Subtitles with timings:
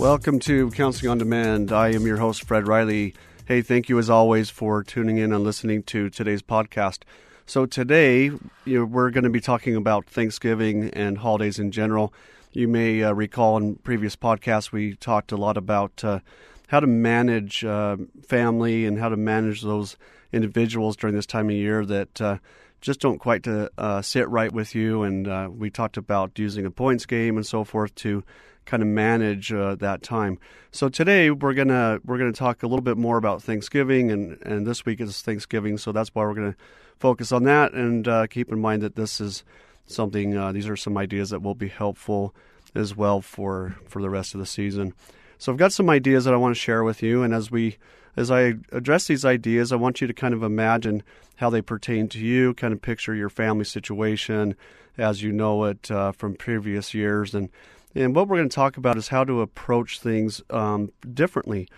[0.00, 1.72] Welcome to Counseling on Demand.
[1.72, 3.12] I am your host, Fred Riley.
[3.44, 7.00] Hey, thank you as always for tuning in and listening to today's podcast.
[7.44, 8.30] So, today
[8.64, 12.14] you know, we're going to be talking about Thanksgiving and holidays in general.
[12.50, 16.20] You may uh, recall in previous podcasts we talked a lot about uh,
[16.68, 19.98] how to manage uh, family and how to manage those
[20.32, 22.38] individuals during this time of year that uh,
[22.80, 25.02] just don't quite to, uh, sit right with you.
[25.02, 28.24] And uh, we talked about using a points game and so forth to
[28.66, 30.38] kind of manage uh, that time.
[30.70, 34.66] So today we're gonna we're gonna talk a little bit more about Thanksgiving, and and
[34.66, 36.56] this week is Thanksgiving, so that's why we're gonna
[36.98, 37.72] focus on that.
[37.72, 39.44] And uh, keep in mind that this is
[39.86, 42.34] something; uh, these are some ideas that will be helpful
[42.74, 44.94] as well for for the rest of the season.
[45.38, 47.78] So I've got some ideas that I want to share with you, and as we
[48.16, 51.02] as I address these ideas, I want you to kind of imagine
[51.36, 54.54] how they pertain to you, kind of picture your family situation
[54.98, 57.48] as you know it uh, from previous years, and
[57.94, 61.68] and what we're going to talk about is how to approach things um, differently,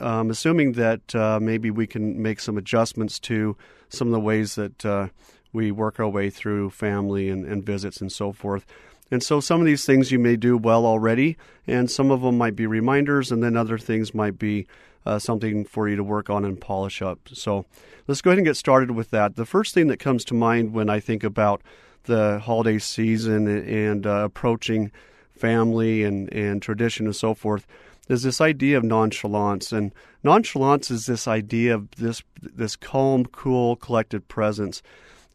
[0.00, 3.56] um, assuming that uh, maybe we can make some adjustments to
[3.88, 5.08] some of the ways that uh,
[5.52, 8.66] we work our way through family and, and visits and so forth.
[9.10, 12.36] And so some of these things you may do well already, and some of them
[12.38, 14.66] might be reminders, and then other things might be
[15.06, 17.20] uh, something for you to work on and polish up.
[17.32, 17.66] So
[18.08, 19.36] let's go ahead and get started with that.
[19.36, 21.62] The first thing that comes to mind when I think about
[22.04, 24.90] the holiday season and uh, approaching
[25.36, 27.66] family and, and tradition and so forth
[28.08, 29.72] is this idea of nonchalance.
[29.72, 34.82] And nonchalance is this idea of this this calm cool collected presence.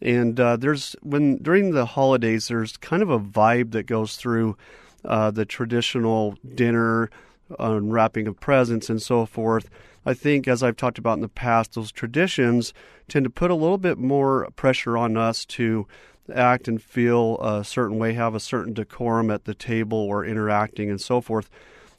[0.02, 4.56] And uh, there's when during the holidays there's kind of a vibe that goes through
[5.04, 7.10] uh, the traditional dinner
[7.58, 9.70] unwrapping of presents and so forth.
[10.06, 12.74] I think as i've talked about in the past those traditions
[13.08, 15.88] tend to put a little bit more pressure on us to
[16.32, 20.90] act and feel a certain way, have a certain decorum at the table or interacting
[20.90, 21.50] and so forth.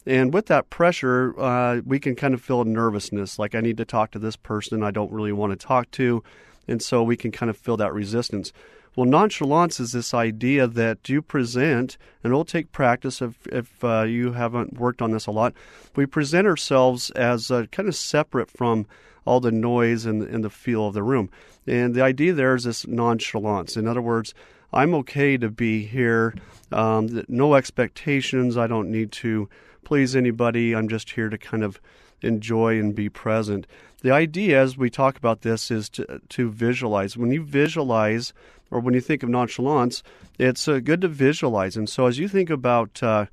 [0.06, 3.84] And with that pressure, uh, we can kind of feel nervousness, like I need to
[3.84, 6.22] talk to this person I don't really want to talk to.
[6.66, 8.52] And so we can kind of feel that resistance.
[8.96, 14.02] Well, nonchalance is this idea that you present, and it'll take practice if, if uh,
[14.02, 15.54] you haven't worked on this a lot.
[15.94, 18.86] We present ourselves as uh, kind of separate from
[19.24, 21.30] all the noise and, and the feel of the room.
[21.66, 23.76] And the idea there is this nonchalance.
[23.76, 24.34] In other words,
[24.72, 26.34] I'm okay to be here,
[26.72, 28.56] um, no expectations.
[28.56, 29.48] I don't need to
[29.84, 30.74] please anybody.
[30.74, 31.80] I'm just here to kind of
[32.22, 33.66] enjoy and be present.
[34.02, 37.16] The idea, as we talk about this, is to, to visualize.
[37.16, 38.32] When you visualize,
[38.70, 40.02] or when you think of nonchalance,
[40.38, 41.76] it's uh, good to visualize.
[41.76, 43.26] And so, as you think about uh,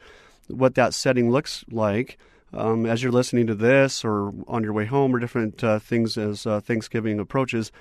[0.48, 2.18] what that setting looks like,
[2.54, 6.18] um, as you're listening to this or on your way home or different uh, things
[6.18, 7.72] as uh, Thanksgiving approaches,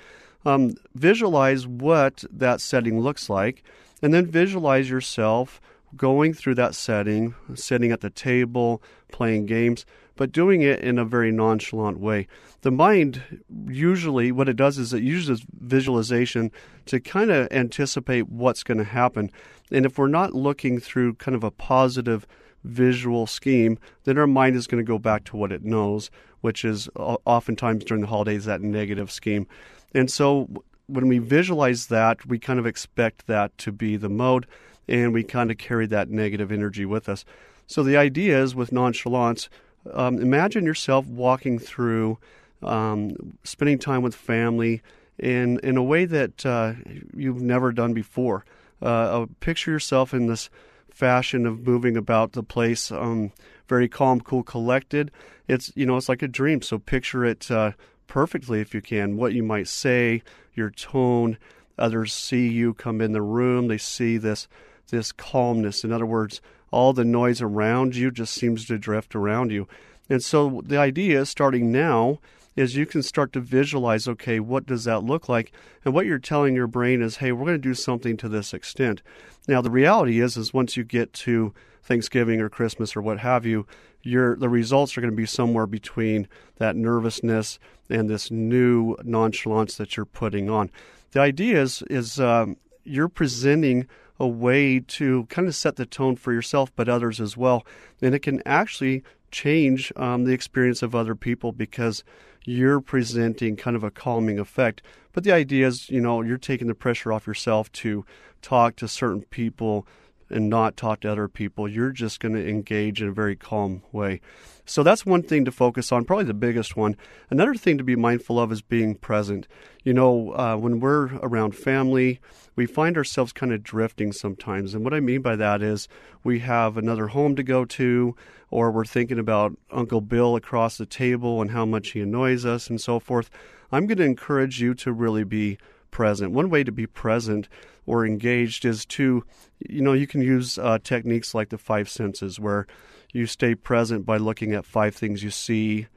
[0.45, 3.63] um, visualize what that setting looks like,
[4.01, 5.59] and then visualize yourself
[5.95, 8.81] going through that setting, sitting at the table,
[9.11, 9.85] playing games,
[10.17, 12.27] but doing it in a very nonchalant way.
[12.61, 16.51] The mind usually, what it does is it uses visualization
[16.87, 19.31] to kind of anticipate what's going to happen.
[19.71, 22.27] And if we're not looking through kind of a positive
[22.63, 26.09] visual scheme, then our mind is going to go back to what it knows,
[26.41, 29.47] which is oftentimes during the holidays that negative scheme.
[29.93, 30.49] And so
[30.87, 34.47] when we visualize that, we kind of expect that to be the mode,
[34.87, 37.25] and we kind of carry that negative energy with us.
[37.67, 39.49] So the idea is with nonchalance,
[39.93, 42.17] um, imagine yourself walking through,
[42.63, 44.81] um, spending time with family
[45.17, 46.73] in in a way that uh,
[47.15, 48.45] you've never done before.
[48.81, 50.49] Uh, uh picture yourself in this
[50.97, 53.31] fashion of moving about the place, um,
[53.67, 55.11] very calm, cool, collected.
[55.47, 56.61] It's you know it's like a dream.
[56.61, 57.71] So picture it uh,
[58.07, 59.17] perfectly if you can.
[59.17, 60.23] What you might say,
[60.53, 61.37] your tone.
[61.77, 63.67] Others see you come in the room.
[63.67, 64.47] They see this
[64.89, 65.83] this calmness.
[65.83, 66.41] In other words,
[66.71, 69.67] all the noise around you just seems to drift around you.
[70.09, 72.19] And so the idea starting now
[72.55, 75.51] is you can start to visualize okay, what does that look like?
[75.85, 78.53] And what you're telling your brain is, hey, we're going to do something to this
[78.53, 79.01] extent.
[79.47, 81.53] Now, the reality is, is once you get to
[81.83, 83.65] Thanksgiving or Christmas or what have you,
[84.03, 86.27] your the results are going to be somewhere between
[86.57, 87.59] that nervousness
[87.89, 90.69] and this new nonchalance that you're putting on.
[91.11, 93.87] The idea is is um, you're presenting
[94.19, 97.65] a way to kind of set the tone for yourself, but others as well.
[98.01, 102.03] And it can actually change um, the experience of other people because
[102.45, 104.81] you're presenting kind of a calming effect.
[105.11, 108.05] But the idea is, you know, you're taking the pressure off yourself to
[108.41, 109.85] talk to certain people
[110.29, 111.67] and not talk to other people.
[111.67, 114.21] You're just going to engage in a very calm way.
[114.65, 116.97] So that's one thing to focus on, probably the biggest one.
[117.29, 119.47] Another thing to be mindful of is being present.
[119.83, 122.19] You know, uh, when we're around family,
[122.57, 124.73] we find ourselves kind of drifting sometimes.
[124.73, 125.87] And what I mean by that is
[126.23, 128.15] we have another home to go to,
[128.49, 132.69] or we're thinking about Uncle Bill across the table and how much he annoys us
[132.69, 133.29] and so forth.
[133.71, 135.57] I'm going to encourage you to really be
[135.97, 136.31] present.
[136.31, 137.49] One way to be present
[137.87, 139.23] or engaged is to,
[139.67, 142.67] you know, you can use uh, techniques like the five senses where
[143.13, 145.87] you stay present by looking at five things you see,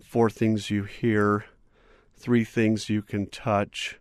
[0.00, 1.44] four things you hear,
[2.16, 3.98] three things you can touch.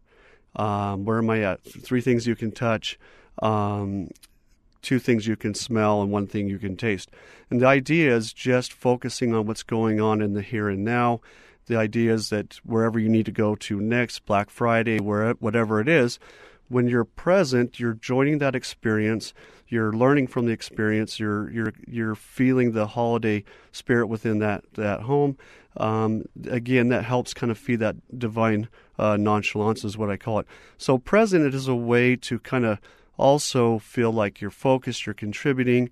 [0.56, 1.63] Um, where am I at?
[1.63, 3.00] Three things you can touch,
[3.42, 4.12] um,
[4.83, 7.09] two things you can smell, and one thing you can taste.
[7.50, 11.19] And the idea is just focusing on what's going on in the here and now.
[11.68, 15.80] The idea is that wherever you need to go to next, Black Friday, where whatever
[15.80, 16.18] it is,
[16.69, 19.34] when you're present, you're joining that experience.
[19.68, 21.19] You're learning from the experience.
[21.19, 25.38] You're you're you're feeling the holiday spirit within that that home.
[25.78, 28.68] Um, again, that helps kind of feed that divine
[28.98, 30.48] uh, nonchalance, is what I call it.
[30.78, 32.80] So, present it is a way to kind of
[33.18, 35.90] also feel like you're focused, you're contributing,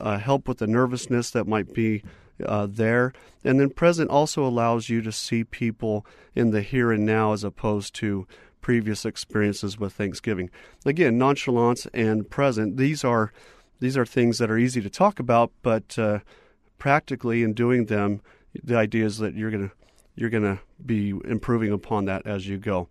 [0.00, 2.02] uh, help with the nervousness that might be
[2.46, 3.12] uh, there.
[3.44, 7.44] And then present also allows you to see people in the here and now as
[7.44, 8.26] opposed to
[8.60, 10.50] previous experiences with Thanksgiving.
[10.84, 13.32] Again, nonchalance and present, these are
[13.80, 16.18] these are things that are easy to talk about, but uh,
[16.78, 18.20] practically in doing them,
[18.62, 19.72] the idea is that you're gonna
[20.14, 22.88] you're gonna be improving upon that as you go.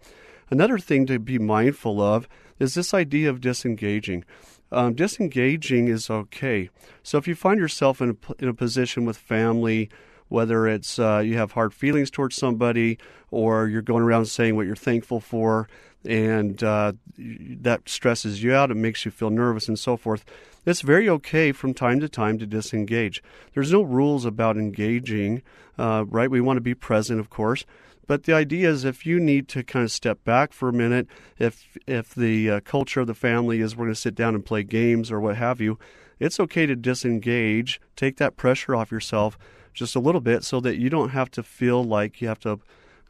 [0.50, 4.26] Another thing to be mindful of is this idea of disengaging.
[4.72, 6.70] Um, disengaging is okay.
[7.04, 9.90] So if you find yourself in a, in a position with family,
[10.28, 12.98] whether it's uh, you have hard feelings towards somebody
[13.32, 15.68] or you're going around saying what you're thankful for,
[16.06, 20.24] and uh, that stresses you out, it makes you feel nervous and so forth.
[20.66, 23.22] It's very okay from time to time to disengage.
[23.54, 25.42] There's no rules about engaging,
[25.78, 26.30] uh, right?
[26.32, 27.66] We want to be present, of course,
[28.10, 31.06] but the idea is if you need to kind of step back for a minute,
[31.38, 34.44] if if the uh, culture of the family is we're going to sit down and
[34.44, 35.78] play games or what have you,
[36.20, 39.38] it's okay to disengage, take that pressure off yourself
[39.76, 42.60] just a little bit so that you don't have to feel like you have to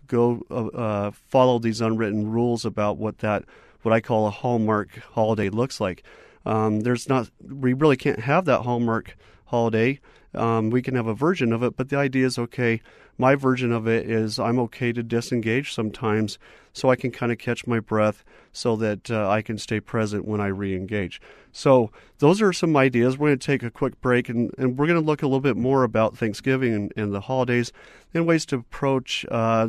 [0.07, 3.45] go uh, uh, follow these unwritten rules about what that
[3.83, 6.03] what I call a hallmark holiday looks like.
[6.45, 10.01] Um, there's not we really can't have that hallmark holiday.
[10.33, 12.81] Um, we can have a version of it, but the idea is okay
[13.19, 16.39] my version of it is I'm okay to disengage sometimes
[16.71, 18.23] so I can kind of catch my breath
[18.53, 21.21] so that uh, I can stay present when I re engage.
[21.51, 23.17] So, those are some ideas.
[23.17, 25.41] We're going to take a quick break and, and we're going to look a little
[25.41, 27.73] bit more about Thanksgiving and, and the holidays
[28.13, 29.67] and ways to approach uh,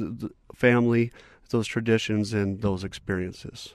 [0.55, 1.11] family,
[1.49, 3.75] those traditions, and those experiences.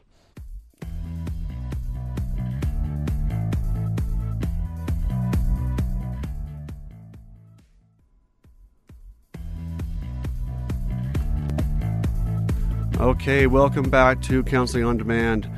[12.98, 15.50] Okay, welcome back to Counseling on Demand.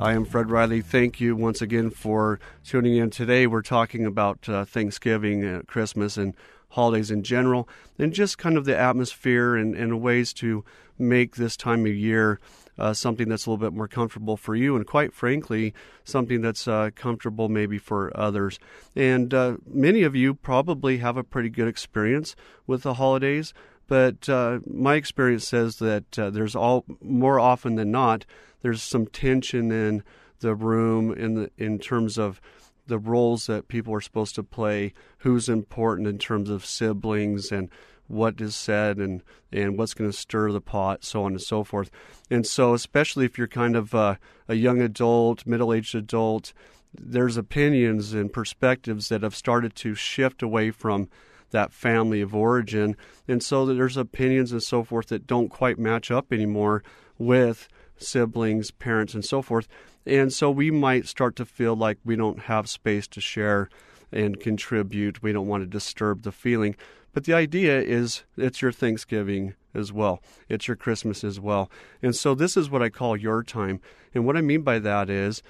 [0.00, 0.82] I am Fred Riley.
[0.82, 3.10] Thank you once again for tuning in.
[3.10, 6.34] Today we're talking about uh, Thanksgiving, uh, Christmas, and
[6.70, 10.64] holidays in general, and just kind of the atmosphere and, and ways to
[10.98, 12.40] make this time of year
[12.76, 15.72] uh, something that's a little bit more comfortable for you, and quite frankly,
[16.02, 18.58] something that's uh, comfortable maybe for others.
[18.96, 22.34] And uh, many of you probably have a pretty good experience
[22.66, 23.54] with the holidays.
[23.90, 28.24] But uh, my experience says that uh, there's all more often than not
[28.62, 30.04] there's some tension in
[30.38, 32.40] the room in the in terms of
[32.86, 37.68] the roles that people are supposed to play, who's important in terms of siblings and
[38.06, 41.64] what is said and and what's going to stir the pot, so on and so
[41.64, 41.90] forth.
[42.30, 44.14] And so, especially if you're kind of uh,
[44.46, 46.52] a young adult, middle-aged adult,
[46.94, 51.08] there's opinions and perspectives that have started to shift away from
[51.50, 52.96] that family of origin.
[53.28, 56.82] And so there's opinions and so forth that don't quite match up anymore
[57.18, 59.68] with siblings, parents, and so forth.
[60.06, 63.68] And so we might start to feel like we don't have space to share
[64.12, 65.22] and contribute.
[65.22, 66.76] We don't want to disturb the feeling.
[67.12, 70.22] But the idea is it's your Thanksgiving as well.
[70.48, 71.70] It's your Christmas as well.
[72.02, 73.80] And so this is what I call your time.
[74.14, 75.42] And what I mean by that is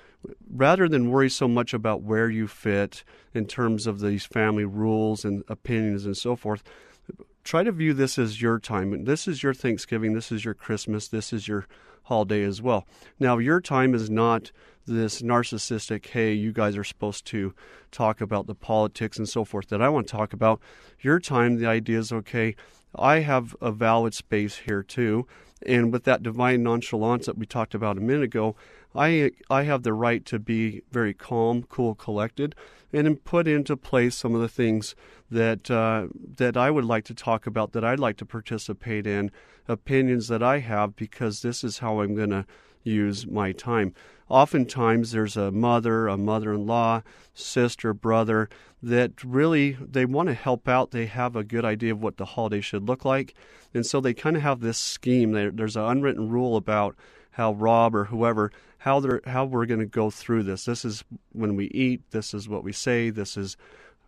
[0.51, 5.25] rather than worry so much about where you fit in terms of these family rules
[5.25, 6.63] and opinions and so forth,
[7.45, 9.05] try to view this as your time.
[9.05, 10.13] This is your Thanksgiving.
[10.13, 11.09] This is your Christmas.
[11.09, 11.67] This is your
[12.05, 12.87] holiday as well.
[13.19, 14.53] Now, your time is not
[14.91, 17.55] this narcissistic, hey, you guys are supposed to
[17.91, 20.61] talk about the politics and so forth that I want to talk about.
[21.01, 22.55] Your time, the idea is okay,
[22.95, 25.27] I have a valid space here too.
[25.65, 28.57] And with that divine nonchalance that we talked about a minute ago,
[28.95, 32.55] I I have the right to be very calm, cool, collected,
[32.93, 34.95] and put into place some of the things
[35.31, 39.31] that uh, that I would like to talk about, that I'd like to participate in,
[39.69, 42.47] opinions that I have, because this is how I'm going to
[42.83, 43.95] use my time.
[44.29, 47.03] Oftentimes, there's a mother, a mother-in-law,
[47.35, 48.49] sister, brother
[48.83, 50.93] that really they want to help out.
[50.93, 53.35] They have a good idea of what the holiday should look like,
[53.75, 55.33] and so they kind of have this scheme.
[55.33, 56.97] There's an unwritten rule about
[57.33, 60.65] how Rob or whoever how they're how we're going to go through this.
[60.65, 62.03] This is when we eat.
[62.11, 63.11] This is what we say.
[63.11, 63.57] This is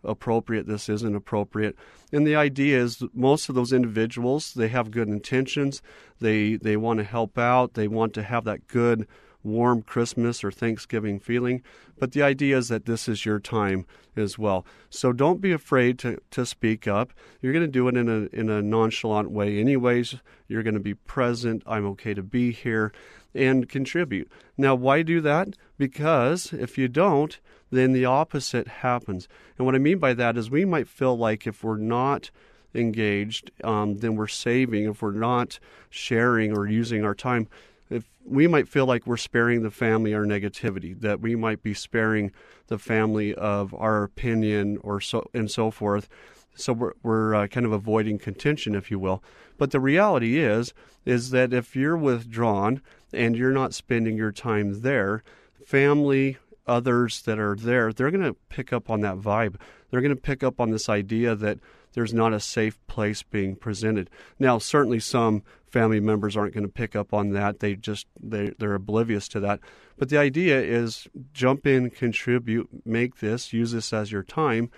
[0.03, 0.67] appropriate.
[0.67, 1.75] This isn't appropriate.
[2.11, 5.81] And the idea is most of those individuals they have good intentions.
[6.19, 7.73] They they want to help out.
[7.73, 9.07] They want to have that good
[9.43, 11.61] warm Christmas or Thanksgiving feeling.
[11.97, 13.85] But the idea is that this is your time
[14.15, 14.65] as well.
[14.89, 17.13] So don't be afraid to, to speak up.
[17.41, 20.15] You're going to do it in a in a nonchalant way anyways.
[20.47, 21.63] You're going to be present.
[21.65, 22.91] I'm okay to be here
[23.35, 24.31] and contribute.
[24.57, 25.55] Now, why do that?
[25.77, 27.39] Because if you don't,
[27.71, 29.27] then the opposite happens.
[29.57, 32.29] And what I mean by that is we might feel like if we're not
[32.75, 34.85] engaged, um, then we're saving.
[34.85, 35.59] If we're not
[35.89, 37.47] sharing or using our time,
[37.93, 41.73] if we might feel like we're sparing the family our negativity, that we might be
[41.73, 42.31] sparing
[42.67, 46.09] the family of our opinion or so and so forth.
[46.55, 49.23] So we're, we're uh, kind of avoiding contention, if you will.
[49.57, 50.73] But the reality is,
[51.05, 52.81] is that if you're withdrawn
[53.11, 55.23] and you're not spending your time there,
[55.65, 59.55] family, others that are there, they're going to pick up on that vibe.
[59.89, 61.59] They're going to pick up on this idea that
[61.93, 64.09] there's not a safe place being presented.
[64.39, 67.59] Now, certainly some family members aren't going to pick up on that.
[67.59, 69.59] They just they they're oblivious to that.
[69.97, 74.69] But the idea is jump in, contribute, make this, use this as your time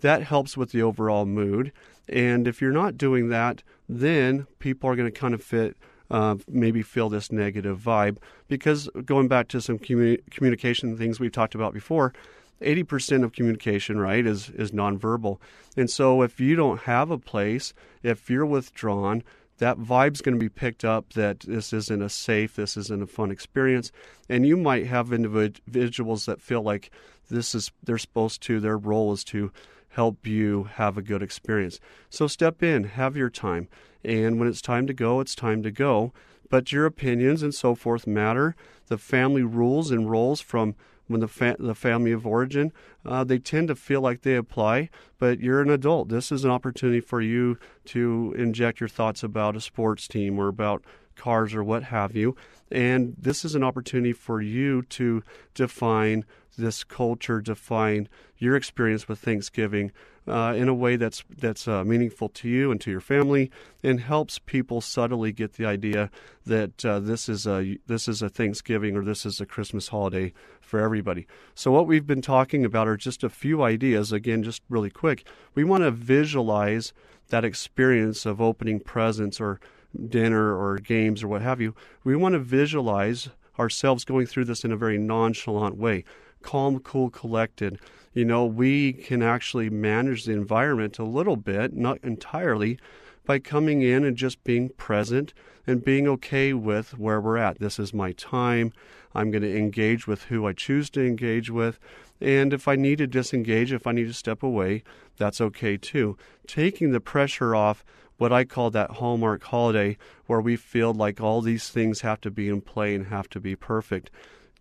[0.00, 1.72] that helps with the overall mood.
[2.08, 5.76] And if you're not doing that, then people are going to kind of fit.
[6.08, 11.32] Uh, maybe feel this negative vibe because going back to some communi- communication things we've
[11.32, 12.12] talked about before,
[12.60, 15.38] 80% of communication, right, is, is nonverbal.
[15.76, 19.22] And so if you don't have a place, if you're withdrawn,
[19.58, 23.06] that vibe's going to be picked up that this isn't a safe, this isn't a
[23.06, 23.90] fun experience.
[24.28, 26.90] And you might have individuals that feel like
[27.30, 29.50] this is, they're supposed to, their role is to
[29.88, 31.80] help you have a good experience.
[32.10, 33.68] So step in, have your time.
[34.04, 36.12] And when it's time to go, it's time to go.
[36.48, 38.54] But your opinions and so forth matter.
[38.88, 42.72] The family rules and roles from when the fa- the family of origin,
[43.04, 44.90] uh, they tend to feel like they apply.
[45.18, 46.08] But you're an adult.
[46.08, 50.48] This is an opportunity for you to inject your thoughts about a sports team or
[50.48, 50.84] about
[51.14, 52.36] cars or what have you.
[52.70, 55.22] And this is an opportunity for you to
[55.54, 56.24] define
[56.58, 58.08] this culture, define
[58.38, 59.92] your experience with Thanksgiving
[60.26, 63.50] uh, in a way that's that's uh, meaningful to you and to your family,
[63.82, 66.10] and helps people subtly get the idea
[66.44, 70.32] that uh, this is a this is a Thanksgiving or this is a Christmas holiday
[70.60, 71.26] for everybody.
[71.54, 74.12] So what we've been talking about are just a few ideas.
[74.12, 75.26] Again, just really quick.
[75.54, 76.92] We want to visualize
[77.28, 79.60] that experience of opening presents or
[80.08, 83.28] dinner or games or what have you, we want to visualize
[83.58, 86.04] ourselves going through this in a very nonchalant way
[86.42, 87.78] calm, cool, collected.
[88.12, 92.78] You know, we can actually manage the environment a little bit, not entirely,
[93.24, 95.34] by coming in and just being present
[95.66, 97.58] and being okay with where we're at.
[97.58, 98.72] This is my time.
[99.14, 101.78] I'm going to engage with who I choose to engage with.
[102.20, 104.82] And if I need to disengage, if I need to step away,
[105.16, 106.16] that's okay too.
[106.46, 107.84] Taking the pressure off
[108.18, 112.30] what I call that hallmark holiday where we feel like all these things have to
[112.30, 114.10] be in play and have to be perfect.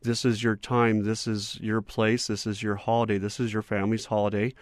[0.05, 1.03] This is your time.
[1.03, 2.27] This is your place.
[2.27, 3.17] This is your holiday.
[3.17, 4.53] This is your family's holiday.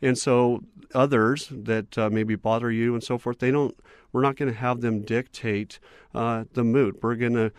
[0.00, 3.76] And so others that uh, maybe bother you and so forth, they don't.
[4.12, 5.78] We're not going to have them dictate
[6.14, 6.96] uh, the mood.
[7.02, 7.52] We're going to,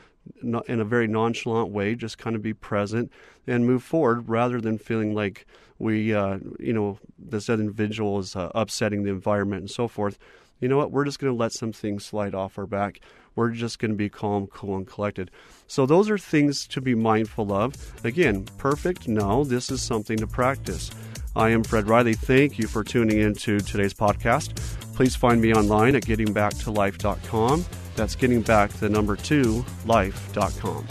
[0.67, 3.11] in a very nonchalant way, just kind of be present
[3.47, 5.45] and move forward, rather than feeling like
[5.79, 10.17] we, uh, you know, this individual is uh, upsetting the environment and so forth
[10.63, 13.01] you know what, we're just going to let some things slide off our back.
[13.35, 15.29] We're just going to be calm, cool, and collected.
[15.67, 17.75] So, those are things to be mindful of.
[18.05, 19.09] Again, perfect?
[19.09, 20.89] No, this is something to practice.
[21.35, 22.13] I am Fred Riley.
[22.13, 24.55] Thank you for tuning in to today's podcast.
[24.95, 27.65] Please find me online at gettingbacktolife.com.
[27.95, 30.87] That's getting back the number two life.com.